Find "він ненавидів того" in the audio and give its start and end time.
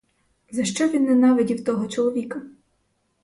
0.89-1.87